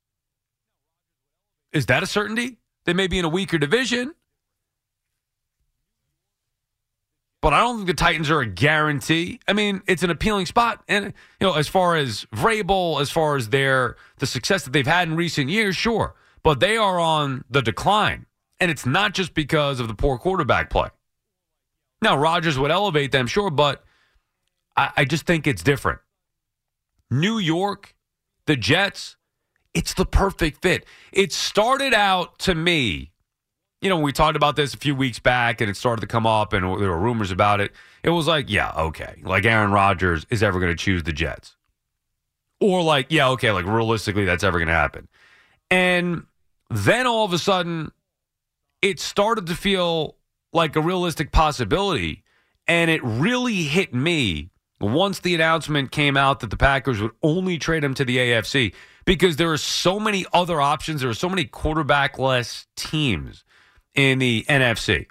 Is 1.72 1.86
that 1.86 2.02
a 2.02 2.06
certainty? 2.06 2.58
They 2.84 2.92
may 2.92 3.06
be 3.06 3.18
in 3.18 3.24
a 3.24 3.28
weaker 3.28 3.58
division. 3.58 4.14
But 7.40 7.52
I 7.52 7.60
don't 7.60 7.76
think 7.76 7.88
the 7.88 7.94
Titans 7.94 8.30
are 8.30 8.40
a 8.40 8.46
guarantee. 8.46 9.38
I 9.46 9.52
mean, 9.52 9.82
it's 9.86 10.02
an 10.02 10.08
appealing 10.08 10.46
spot. 10.46 10.82
And, 10.88 11.06
you 11.06 11.46
know, 11.46 11.52
as 11.52 11.68
far 11.68 11.94
as 11.94 12.26
Vrabel, 12.34 13.02
as 13.02 13.10
far 13.10 13.36
as 13.36 13.50
their 13.50 13.96
the 14.18 14.26
success 14.26 14.64
that 14.64 14.72
they've 14.72 14.86
had 14.86 15.08
in 15.08 15.14
recent 15.14 15.50
years, 15.50 15.76
sure. 15.76 16.14
But 16.42 16.60
they 16.60 16.76
are 16.78 16.98
on 16.98 17.44
the 17.50 17.60
decline. 17.60 18.26
And 18.60 18.70
it's 18.70 18.86
not 18.86 19.12
just 19.12 19.34
because 19.34 19.78
of 19.78 19.88
the 19.88 19.94
poor 19.94 20.16
quarterback 20.16 20.70
play. 20.70 20.88
Now, 22.00 22.16
Rodgers 22.16 22.58
would 22.58 22.70
elevate 22.70 23.12
them, 23.12 23.26
sure, 23.26 23.50
but 23.50 23.84
I, 24.76 24.90
I 24.98 25.04
just 25.04 25.26
think 25.26 25.46
it's 25.46 25.62
different. 25.62 26.00
New 27.20 27.38
York, 27.38 27.94
the 28.46 28.56
Jets, 28.56 29.16
it's 29.72 29.94
the 29.94 30.06
perfect 30.06 30.62
fit. 30.62 30.84
It 31.12 31.32
started 31.32 31.94
out 31.94 32.38
to 32.40 32.54
me, 32.54 33.12
you 33.80 33.88
know, 33.88 33.98
we 33.98 34.12
talked 34.12 34.36
about 34.36 34.56
this 34.56 34.72
a 34.72 34.78
few 34.78 34.94
weeks 34.94 35.18
back 35.18 35.60
and 35.60 35.68
it 35.68 35.76
started 35.76 36.00
to 36.00 36.06
come 36.06 36.26
up 36.26 36.52
and 36.52 36.64
there 36.64 36.90
were 36.90 36.98
rumors 36.98 37.30
about 37.30 37.60
it. 37.60 37.72
It 38.02 38.10
was 38.10 38.26
like, 38.26 38.50
yeah, 38.50 38.72
okay. 38.76 39.16
Like 39.22 39.44
Aaron 39.44 39.72
Rodgers 39.72 40.26
is 40.30 40.42
ever 40.42 40.58
going 40.58 40.72
to 40.72 40.76
choose 40.76 41.02
the 41.02 41.12
Jets. 41.12 41.56
Or 42.60 42.82
like, 42.82 43.08
yeah, 43.10 43.28
okay, 43.30 43.50
like 43.50 43.66
realistically, 43.66 44.24
that's 44.24 44.44
ever 44.44 44.58
going 44.58 44.68
to 44.68 44.74
happen. 44.74 45.08
And 45.70 46.24
then 46.70 47.06
all 47.06 47.24
of 47.24 47.32
a 47.32 47.38
sudden, 47.38 47.92
it 48.80 49.00
started 49.00 49.46
to 49.48 49.54
feel 49.54 50.16
like 50.52 50.76
a 50.76 50.80
realistic 50.80 51.32
possibility. 51.32 52.22
And 52.66 52.90
it 52.90 53.02
really 53.04 53.64
hit 53.64 53.92
me 53.92 54.50
once 54.84 55.20
the 55.20 55.34
announcement 55.34 55.90
came 55.90 56.16
out 56.16 56.40
that 56.40 56.50
the 56.50 56.56
Packers 56.56 57.00
would 57.00 57.12
only 57.22 57.58
trade 57.58 57.84
him 57.84 57.94
to 57.94 58.04
the 58.04 58.16
AFC 58.16 58.74
because 59.04 59.36
there 59.36 59.52
are 59.52 59.58
so 59.58 60.00
many 60.00 60.24
other 60.32 60.60
options. 60.60 61.00
There 61.00 61.10
are 61.10 61.14
so 61.14 61.28
many 61.28 61.44
quarterback 61.44 62.18
less 62.18 62.66
teams 62.76 63.44
in 63.94 64.18
the 64.18 64.44
NFC. 64.48 65.06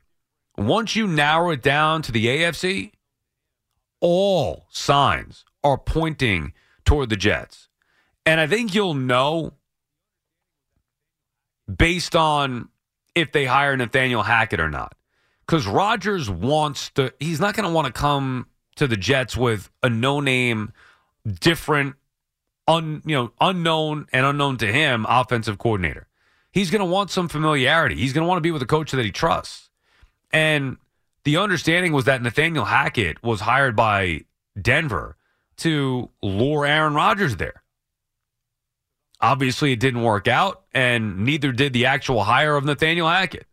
Once 0.57 0.95
you 0.95 1.07
narrow 1.07 1.51
it 1.51 1.61
down 1.61 2.01
to 2.03 2.11
the 2.11 2.25
AFC, 2.25 2.91
all 3.99 4.67
signs 4.69 5.45
are 5.63 5.77
pointing 5.77 6.53
toward 6.85 7.09
the 7.09 7.15
Jets. 7.15 7.69
And 8.25 8.39
I 8.39 8.47
think 8.47 8.75
you'll 8.75 8.93
know 8.93 9.53
based 11.73 12.15
on 12.15 12.69
if 13.15 13.31
they 13.31 13.45
hire 13.45 13.75
Nathaniel 13.77 14.23
Hackett 14.23 14.59
or 14.59 14.69
not. 14.69 14.95
Because 15.45 15.67
Rodgers 15.67 16.29
wants 16.29 16.89
to, 16.91 17.13
he's 17.19 17.39
not 17.39 17.55
going 17.55 17.67
to 17.67 17.73
want 17.73 17.87
to 17.87 17.93
come 17.93 18.47
to 18.75 18.87
the 18.87 18.97
Jets 18.97 19.37
with 19.37 19.69
a 19.81 19.89
no 19.89 20.19
name, 20.19 20.73
different, 21.39 21.95
un, 22.67 23.01
you 23.05 23.15
know, 23.15 23.31
unknown 23.39 24.07
and 24.11 24.25
unknown 24.25 24.57
to 24.57 24.71
him 24.71 25.05
offensive 25.07 25.57
coordinator. 25.57 26.07
He's 26.51 26.69
going 26.69 26.79
to 26.79 26.85
want 26.85 27.09
some 27.09 27.29
familiarity. 27.29 27.95
He's 27.95 28.13
going 28.13 28.23
to 28.23 28.27
want 28.27 28.37
to 28.37 28.41
be 28.41 28.51
with 28.51 28.61
a 28.61 28.67
coach 28.67 28.91
that 28.91 29.03
he 29.03 29.11
trusts. 29.11 29.69
And 30.31 30.77
the 31.23 31.37
understanding 31.37 31.93
was 31.93 32.05
that 32.05 32.21
Nathaniel 32.21 32.65
Hackett 32.65 33.23
was 33.23 33.41
hired 33.41 33.75
by 33.75 34.21
Denver 34.59 35.17
to 35.57 36.09
lure 36.21 36.65
Aaron 36.65 36.93
Rodgers 36.93 37.37
there. 37.37 37.63
Obviously, 39.21 39.71
it 39.71 39.79
didn't 39.79 40.03
work 40.03 40.27
out, 40.27 40.63
and 40.73 41.19
neither 41.19 41.53
did 41.53 41.71
the 41.71 41.85
actual 41.85 42.23
hire 42.23 42.57
of 42.57 42.65
Nathaniel 42.65 43.07
Hackett. 43.07 43.47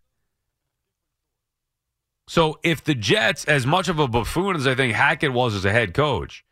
So, 2.30 2.60
if 2.62 2.84
the 2.84 2.94
Jets, 2.94 3.44
as 3.46 3.66
much 3.66 3.88
of 3.88 3.98
a 3.98 4.06
buffoon 4.06 4.54
as 4.54 4.64
I 4.64 4.76
think 4.76 4.94
Hackett 4.94 5.32
was 5.32 5.52
as 5.52 5.64
a 5.64 5.72
head 5.72 5.94
coach, 5.94 6.44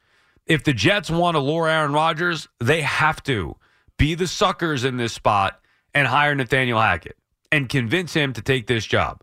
if 0.44 0.64
the 0.64 0.72
Jets 0.72 1.08
want 1.08 1.36
to 1.36 1.38
lure 1.38 1.68
Aaron 1.68 1.92
Rodgers, 1.92 2.48
they 2.58 2.80
have 2.80 3.22
to 3.22 3.54
be 3.96 4.16
the 4.16 4.26
suckers 4.26 4.82
in 4.82 4.96
this 4.96 5.12
spot 5.12 5.60
and 5.94 6.08
hire 6.08 6.34
Nathaniel 6.34 6.80
Hackett 6.80 7.16
and 7.52 7.68
convince 7.68 8.12
him 8.12 8.32
to 8.32 8.42
take 8.42 8.66
this 8.66 8.84
job. 8.86 9.22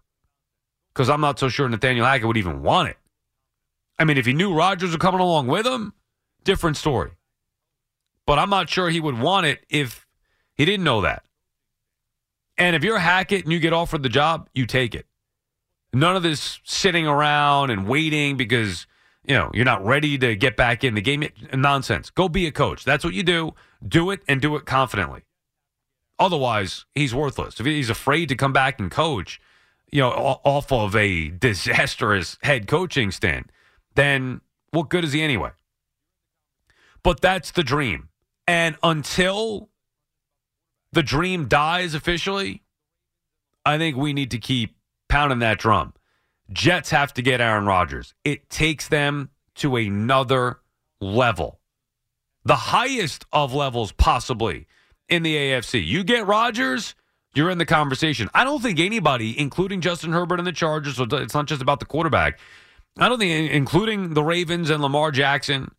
Because 0.93 1.09
I'm 1.09 1.19
not 1.19 1.39
so 1.39 1.49
sure 1.49 1.67
Nathaniel 1.67 2.05
Hackett 2.05 2.25
would 2.25 2.37
even 2.37 2.63
want 2.63 2.87
it. 2.87 2.97
I 3.99 4.05
mean, 4.05 4.15
if 4.15 4.25
he 4.25 4.31
knew 4.31 4.53
Rodgers 4.53 4.93
were 4.93 4.97
coming 4.97 5.19
along 5.19 5.47
with 5.47 5.67
him, 5.67 5.91
different 6.45 6.77
story. 6.77 7.11
But 8.25 8.39
I'm 8.39 8.49
not 8.49 8.69
sure 8.69 8.89
he 8.89 9.01
would 9.01 9.19
want 9.19 9.45
it 9.45 9.65
if 9.69 10.07
he 10.53 10.63
didn't 10.63 10.85
know 10.85 11.01
that. 11.01 11.25
And 12.57 12.77
if 12.77 12.83
you're 12.85 12.99
Hackett 12.99 13.43
and 13.43 13.51
you 13.51 13.59
get 13.59 13.73
offered 13.73 14.03
the 14.03 14.07
job, 14.07 14.47
you 14.53 14.65
take 14.65 14.95
it. 14.95 15.05
None 15.95 16.17
of 16.17 16.23
this 16.23 16.59
sitting 16.65 17.07
around 17.07 17.69
and 17.69 17.87
waiting 17.87 18.35
because 18.35 18.85
you 19.25 19.33
know 19.33 19.49
you're 19.53 19.63
not 19.63 19.85
ready 19.85 20.17
to 20.17 20.35
get 20.35 20.57
back 20.57 20.83
in 20.83 20.93
the 20.93 21.01
game. 21.01 21.23
Nonsense. 21.53 22.09
Go 22.09 22.27
be 22.27 22.45
a 22.47 22.51
coach. 22.51 22.83
That's 22.83 23.05
what 23.05 23.13
you 23.13 23.23
do. 23.23 23.53
Do 23.87 24.11
it 24.11 24.19
and 24.27 24.41
do 24.41 24.57
it 24.57 24.65
confidently. 24.65 25.21
Otherwise, 26.19 26.83
he's 26.95 27.15
worthless. 27.15 27.61
If 27.61 27.65
he's 27.65 27.89
afraid 27.89 28.27
to 28.27 28.35
come 28.35 28.51
back 28.51 28.77
and 28.77 28.91
coach, 28.91 29.39
you 29.89 30.01
know, 30.01 30.09
off 30.09 30.69
of 30.69 30.97
a 30.97 31.29
disastrous 31.29 32.37
head 32.43 32.67
coaching 32.67 33.09
stint, 33.09 33.49
then 33.95 34.41
what 34.71 34.89
good 34.89 35.05
is 35.05 35.13
he 35.13 35.21
anyway? 35.21 35.51
But 37.03 37.21
that's 37.21 37.51
the 37.51 37.63
dream. 37.63 38.09
And 38.45 38.75
until 38.83 39.69
the 40.91 41.03
dream 41.03 41.47
dies 41.47 41.93
officially, 41.95 42.63
I 43.65 43.77
think 43.77 43.95
we 43.95 44.11
need 44.11 44.31
to 44.31 44.39
keep 44.39 44.75
pounding 45.15 45.39
that 45.39 45.57
drum 45.57 45.93
Jets 46.51 46.89
have 46.89 47.13
to 47.13 47.21
get 47.21 47.39
Aaron 47.39 47.65
Rodgers. 47.65 48.13
It 48.25 48.49
takes 48.49 48.89
them 48.89 49.29
to 49.55 49.77
another 49.77 50.59
level. 50.99 51.61
The 52.43 52.55
highest 52.55 53.25
of 53.31 53.53
levels 53.53 53.93
possibly 53.93 54.67
in 55.07 55.23
the 55.23 55.33
AFC. 55.33 55.83
You 55.85 56.03
get 56.03 56.27
Rodgers, 56.27 56.95
you're 57.33 57.49
in 57.49 57.57
the 57.57 57.65
conversation. 57.65 58.29
I 58.33 58.43
don't 58.43 58.61
think 58.61 58.79
anybody, 58.79 59.39
including 59.39 59.81
Justin 59.81 60.11
Herbert 60.11 60.39
and 60.39 60.45
the 60.45 60.51
Chargers, 60.51 60.97
so 60.97 61.03
it's 61.03 61.33
not 61.33 61.47
just 61.47 61.61
about 61.61 61.79
the 61.79 61.85
quarterback. 61.85 62.37
I 62.97 63.07
don't 63.09 63.17
think, 63.17 63.51
including 63.51 64.13
the 64.13 64.23
Ravens 64.23 64.69
and 64.69 64.83
Lamar 64.83 65.11
Jackson, 65.11 65.73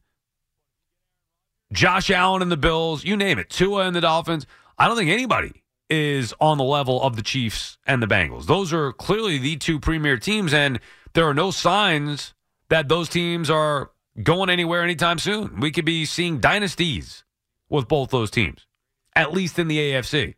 Josh 1.72 2.10
Allen 2.10 2.42
and 2.42 2.50
the 2.50 2.56
Bills, 2.56 3.04
you 3.04 3.16
name 3.16 3.38
it, 3.38 3.50
Tua 3.50 3.86
and 3.86 3.94
the 3.94 4.00
Dolphins. 4.00 4.46
I 4.78 4.88
don't 4.88 4.96
think 4.96 5.10
anybody 5.10 5.62
is 5.88 6.34
on 6.40 6.58
the 6.58 6.64
level 6.64 7.02
of 7.02 7.16
the 7.16 7.22
Chiefs 7.22 7.78
and 7.86 8.02
the 8.02 8.06
Bengals. 8.06 8.46
Those 8.46 8.72
are 8.72 8.92
clearly 8.92 9.38
the 9.38 9.56
two 9.56 9.78
premier 9.78 10.18
teams, 10.18 10.52
and 10.52 10.80
there 11.14 11.26
are 11.26 11.34
no 11.34 11.50
signs 11.50 12.34
that 12.68 12.88
those 12.88 13.08
teams 13.08 13.50
are 13.50 13.90
going 14.22 14.50
anywhere 14.50 14.82
anytime 14.82 15.18
soon. 15.18 15.60
We 15.60 15.70
could 15.70 15.84
be 15.84 16.04
seeing 16.04 16.40
dynasties 16.40 17.24
with 17.68 17.88
both 17.88 18.10
those 18.10 18.30
teams, 18.30 18.66
at 19.14 19.32
least 19.32 19.58
in 19.58 19.68
the 19.68 19.78
AFC. 19.78 20.34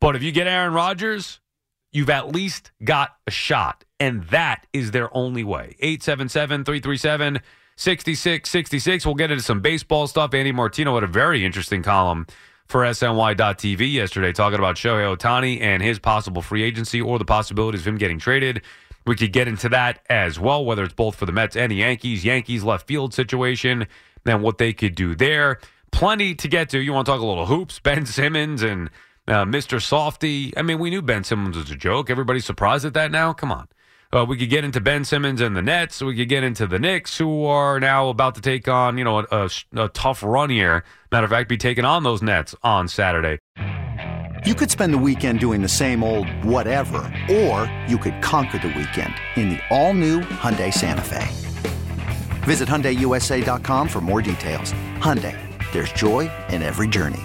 But 0.00 0.16
if 0.16 0.22
you 0.22 0.32
get 0.32 0.46
Aaron 0.46 0.74
Rodgers, 0.74 1.40
you've 1.92 2.10
at 2.10 2.32
least 2.32 2.72
got 2.82 3.16
a 3.26 3.30
shot. 3.30 3.84
And 4.00 4.24
that 4.24 4.66
is 4.72 4.90
their 4.90 5.14
only 5.16 5.44
way. 5.44 5.76
877 5.80 6.64
337 6.64 7.40
6666. 7.76 9.06
We'll 9.06 9.14
get 9.14 9.30
into 9.30 9.42
some 9.42 9.60
baseball 9.60 10.06
stuff. 10.06 10.34
Andy 10.34 10.52
Martino 10.52 10.94
had 10.94 11.04
a 11.04 11.08
very 11.08 11.44
interesting 11.44 11.82
column 11.82 12.26
for 12.66 12.82
SNY.TV 12.82 13.92
yesterday 13.92 14.32
talking 14.32 14.58
about 14.58 14.76
Shohei 14.76 15.16
Ohtani 15.16 15.60
and 15.60 15.82
his 15.82 15.98
possible 15.98 16.42
free 16.42 16.62
agency 16.62 17.00
or 17.00 17.18
the 17.18 17.24
possibilities 17.24 17.82
of 17.82 17.88
him 17.88 17.98
getting 17.98 18.18
traded. 18.18 18.62
We 19.06 19.16
could 19.16 19.32
get 19.32 19.48
into 19.48 19.68
that 19.68 20.00
as 20.08 20.40
well, 20.40 20.64
whether 20.64 20.82
it's 20.82 20.94
both 20.94 21.16
for 21.16 21.26
the 21.26 21.32
Mets 21.32 21.56
and 21.56 21.70
the 21.70 21.76
Yankees, 21.76 22.24
Yankees 22.24 22.64
left 22.64 22.86
field 22.86 23.12
situation, 23.12 23.86
and 24.24 24.42
what 24.42 24.58
they 24.58 24.72
could 24.72 24.94
do 24.94 25.14
there. 25.14 25.60
Plenty 25.90 26.34
to 26.36 26.48
get 26.48 26.70
to. 26.70 26.80
You 26.80 26.92
want 26.92 27.06
to 27.06 27.12
talk 27.12 27.20
a 27.20 27.26
little 27.26 27.46
hoops, 27.46 27.78
Ben 27.78 28.06
Simmons 28.06 28.62
and 28.62 28.90
uh, 29.28 29.44
Mr. 29.44 29.80
Softy. 29.80 30.56
I 30.56 30.62
mean, 30.62 30.78
we 30.78 30.90
knew 30.90 31.02
Ben 31.02 31.22
Simmons 31.22 31.56
was 31.56 31.70
a 31.70 31.76
joke. 31.76 32.10
Everybody's 32.10 32.44
surprised 32.46 32.84
at 32.84 32.94
that 32.94 33.10
now. 33.10 33.32
Come 33.32 33.52
on. 33.52 33.68
Uh, 34.14 34.24
we 34.24 34.36
could 34.36 34.48
get 34.48 34.62
into 34.62 34.80
Ben 34.80 35.04
Simmons 35.04 35.40
and 35.40 35.56
the 35.56 35.62
Nets. 35.62 36.00
We 36.00 36.14
could 36.14 36.28
get 36.28 36.44
into 36.44 36.68
the 36.68 36.78
Knicks, 36.78 37.18
who 37.18 37.46
are 37.46 37.80
now 37.80 38.10
about 38.10 38.36
to 38.36 38.40
take 38.40 38.68
on, 38.68 38.96
you 38.96 39.02
know, 39.02 39.18
a, 39.18 39.26
a, 39.32 39.50
a 39.74 39.88
tough 39.88 40.22
run 40.22 40.50
here. 40.50 40.84
Matter 41.10 41.24
of 41.24 41.30
fact, 41.30 41.48
be 41.48 41.56
taking 41.56 41.84
on 41.84 42.04
those 42.04 42.22
Nets 42.22 42.54
on 42.62 42.86
Saturday. 42.86 43.40
You 44.46 44.54
could 44.54 44.70
spend 44.70 44.94
the 44.94 44.98
weekend 44.98 45.40
doing 45.40 45.62
the 45.62 45.68
same 45.68 46.04
old 46.04 46.28
whatever, 46.44 46.98
or 47.28 47.70
you 47.88 47.98
could 47.98 48.22
conquer 48.22 48.58
the 48.58 48.68
weekend 48.68 49.14
in 49.34 49.48
the 49.48 49.58
all-new 49.70 50.20
Hyundai 50.20 50.72
Santa 50.72 51.02
Fe. 51.02 51.26
Visit 52.44 52.68
HyundaiUSA.com 52.68 53.88
for 53.88 54.00
more 54.00 54.22
details. 54.22 54.72
Hyundai, 54.98 55.36
there's 55.72 55.92
joy 55.92 56.30
in 56.50 56.62
every 56.62 56.86
journey. 56.86 57.22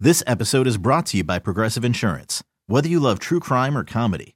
This 0.00 0.24
episode 0.26 0.66
is 0.66 0.76
brought 0.76 1.06
to 1.06 1.18
you 1.18 1.24
by 1.24 1.38
Progressive 1.38 1.84
Insurance. 1.84 2.42
Whether 2.66 2.88
you 2.88 2.98
love 2.98 3.18
true 3.18 3.40
crime 3.40 3.76
or 3.76 3.84
comedy, 3.84 4.35